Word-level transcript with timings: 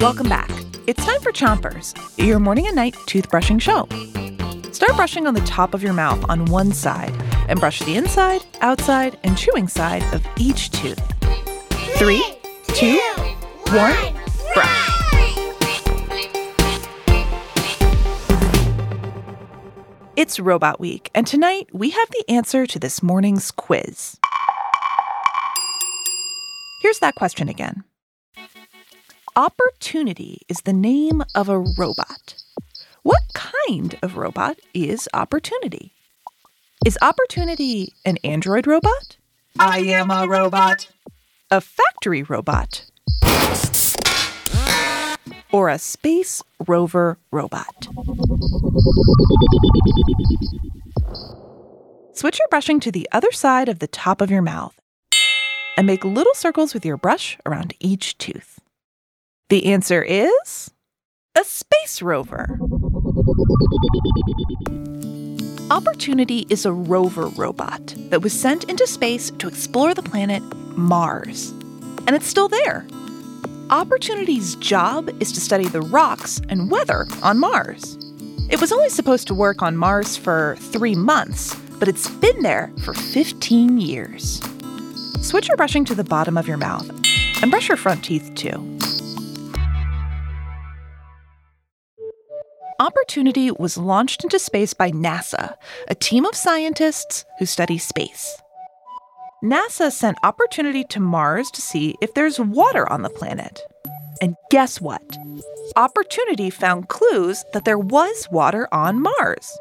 Welcome 0.00 0.28
back. 0.28 0.48
It's 0.86 1.04
time 1.04 1.20
for 1.22 1.32
Chompers, 1.32 1.92
your 2.24 2.38
morning 2.38 2.68
and 2.68 2.76
night 2.76 2.94
toothbrushing 3.06 3.60
show. 3.60 3.88
Start 4.70 4.94
brushing 4.94 5.26
on 5.26 5.34
the 5.34 5.40
top 5.40 5.74
of 5.74 5.82
your 5.82 5.92
mouth 5.92 6.24
on 6.28 6.44
one 6.44 6.70
side 6.70 7.12
and 7.48 7.58
brush 7.58 7.80
the 7.80 7.96
inside, 7.96 8.44
outside, 8.60 9.18
and 9.24 9.36
chewing 9.36 9.66
side 9.66 10.04
of 10.14 10.24
each 10.36 10.70
tooth. 10.70 11.02
Three, 11.96 12.22
two, 12.68 13.00
one, 13.70 14.14
brush. 14.54 14.88
It's 20.14 20.38
Robot 20.38 20.78
Week, 20.78 21.10
and 21.12 21.26
tonight 21.26 21.70
we 21.72 21.90
have 21.90 22.08
the 22.10 22.24
answer 22.28 22.68
to 22.68 22.78
this 22.78 23.02
morning's 23.02 23.50
quiz. 23.50 24.16
Here's 26.82 27.00
that 27.00 27.16
question 27.16 27.48
again 27.48 27.82
Opportunity 29.38 30.40
is 30.48 30.62
the 30.64 30.72
name 30.72 31.22
of 31.32 31.48
a 31.48 31.60
robot. 31.60 32.34
What 33.04 33.22
kind 33.34 33.96
of 34.02 34.16
robot 34.16 34.58
is 34.74 35.08
Opportunity? 35.14 35.92
Is 36.84 36.98
Opportunity 37.00 37.94
an 38.04 38.16
android 38.24 38.66
robot? 38.66 39.16
I 39.56 39.78
am 39.78 40.10
a 40.10 40.26
robot. 40.26 40.88
A 41.52 41.60
factory 41.60 42.24
robot? 42.24 42.84
Or 45.52 45.68
a 45.68 45.78
space 45.78 46.42
rover 46.66 47.18
robot? 47.30 47.86
Switch 52.12 52.40
your 52.40 52.48
brushing 52.50 52.80
to 52.80 52.90
the 52.90 53.08
other 53.12 53.30
side 53.30 53.68
of 53.68 53.78
the 53.78 53.86
top 53.86 54.20
of 54.20 54.32
your 54.32 54.42
mouth 54.42 54.74
and 55.76 55.86
make 55.86 56.04
little 56.04 56.34
circles 56.34 56.74
with 56.74 56.84
your 56.84 56.96
brush 56.96 57.38
around 57.46 57.74
each 57.78 58.18
tooth. 58.18 58.57
The 59.50 59.64
answer 59.72 60.02
is 60.02 60.70
a 61.34 61.42
space 61.42 62.02
rover. 62.02 62.60
Opportunity 65.70 66.46
is 66.50 66.66
a 66.66 66.72
rover 66.72 67.28
robot 67.28 67.94
that 68.10 68.20
was 68.20 68.38
sent 68.38 68.64
into 68.64 68.86
space 68.86 69.30
to 69.38 69.48
explore 69.48 69.94
the 69.94 70.02
planet 70.02 70.42
Mars. 70.76 71.52
And 72.06 72.10
it's 72.10 72.26
still 72.26 72.48
there. 72.48 72.86
Opportunity's 73.70 74.54
job 74.56 75.08
is 75.18 75.32
to 75.32 75.40
study 75.40 75.66
the 75.66 75.80
rocks 75.80 76.42
and 76.50 76.70
weather 76.70 77.06
on 77.22 77.38
Mars. 77.38 77.96
It 78.50 78.60
was 78.60 78.70
only 78.70 78.90
supposed 78.90 79.26
to 79.28 79.34
work 79.34 79.62
on 79.62 79.78
Mars 79.78 80.14
for 80.14 80.56
three 80.58 80.94
months, 80.94 81.54
but 81.78 81.88
it's 81.88 82.10
been 82.10 82.42
there 82.42 82.70
for 82.84 82.92
15 82.92 83.78
years. 83.78 84.42
Switch 85.22 85.48
your 85.48 85.56
brushing 85.56 85.86
to 85.86 85.94
the 85.94 86.04
bottom 86.04 86.36
of 86.36 86.46
your 86.46 86.58
mouth 86.58 86.90
and 87.40 87.50
brush 87.50 87.68
your 87.68 87.78
front 87.78 88.04
teeth 88.04 88.30
too. 88.34 88.77
Opportunity 92.80 93.50
was 93.50 93.76
launched 93.76 94.22
into 94.22 94.38
space 94.38 94.72
by 94.72 94.92
NASA, 94.92 95.54
a 95.88 95.96
team 95.96 96.24
of 96.24 96.36
scientists 96.36 97.24
who 97.40 97.44
study 97.44 97.76
space. 97.76 98.40
NASA 99.42 99.90
sent 99.90 100.16
Opportunity 100.22 100.84
to 100.84 101.00
Mars 101.00 101.50
to 101.54 101.60
see 101.60 101.96
if 102.00 102.14
there's 102.14 102.38
water 102.38 102.88
on 102.88 103.02
the 103.02 103.10
planet. 103.10 103.60
And 104.22 104.36
guess 104.52 104.80
what? 104.80 105.02
Opportunity 105.74 106.50
found 106.50 106.86
clues 106.86 107.44
that 107.52 107.64
there 107.64 107.80
was 107.80 108.28
water 108.30 108.68
on 108.70 109.02
Mars. 109.02 109.58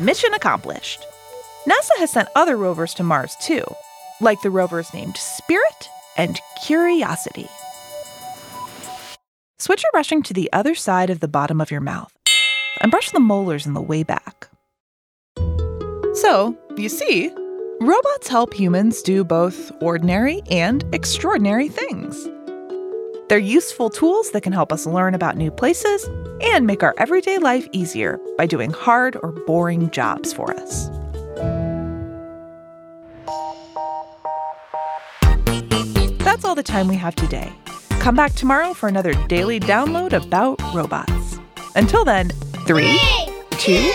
Mission 0.00 0.34
accomplished. 0.34 1.06
NASA 1.64 1.96
has 1.98 2.10
sent 2.10 2.28
other 2.34 2.56
rovers 2.56 2.92
to 2.94 3.04
Mars 3.04 3.36
too, 3.40 3.62
like 4.20 4.42
the 4.42 4.50
rovers 4.50 4.92
named 4.92 5.16
Spirit 5.16 5.88
and 6.16 6.40
Curiosity. 6.64 7.46
Switch 9.62 9.84
your 9.84 9.92
brushing 9.92 10.24
to 10.24 10.34
the 10.34 10.52
other 10.52 10.74
side 10.74 11.08
of 11.08 11.20
the 11.20 11.28
bottom 11.28 11.60
of 11.60 11.70
your 11.70 11.80
mouth 11.80 12.12
and 12.80 12.90
brush 12.90 13.12
the 13.12 13.20
molars 13.20 13.64
in 13.64 13.74
the 13.74 13.80
way 13.80 14.02
back. 14.02 14.48
So, 16.14 16.58
you 16.76 16.88
see, 16.88 17.30
robots 17.80 18.26
help 18.26 18.54
humans 18.54 19.02
do 19.02 19.22
both 19.22 19.70
ordinary 19.80 20.42
and 20.50 20.84
extraordinary 20.92 21.68
things. 21.68 22.28
They're 23.28 23.38
useful 23.38 23.88
tools 23.88 24.32
that 24.32 24.42
can 24.42 24.52
help 24.52 24.72
us 24.72 24.84
learn 24.84 25.14
about 25.14 25.36
new 25.36 25.52
places 25.52 26.08
and 26.40 26.66
make 26.66 26.82
our 26.82 26.96
everyday 26.98 27.38
life 27.38 27.68
easier 27.70 28.18
by 28.36 28.46
doing 28.46 28.72
hard 28.72 29.16
or 29.22 29.30
boring 29.46 29.90
jobs 29.90 30.32
for 30.32 30.52
us. 30.52 30.88
That's 36.24 36.44
all 36.44 36.56
the 36.56 36.64
time 36.64 36.88
we 36.88 36.96
have 36.96 37.14
today. 37.14 37.52
Come 38.02 38.16
back 38.16 38.32
tomorrow 38.32 38.74
for 38.74 38.88
another 38.88 39.14
daily 39.28 39.60
download 39.60 40.12
about 40.12 40.60
robots. 40.74 41.38
Until 41.76 42.04
then, 42.04 42.30
three, 42.66 42.98
two, 43.52 43.92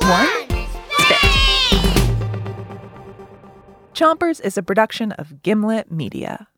one, 0.00 0.26
spit. 0.98 1.20
Chompers 3.94 4.40
is 4.40 4.58
a 4.58 4.62
production 4.64 5.12
of 5.12 5.40
Gimlet 5.44 5.92
Media. 5.92 6.48